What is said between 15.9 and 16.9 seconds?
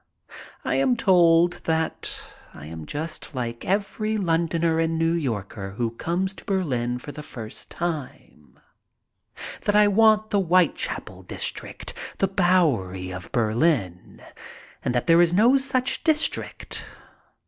district.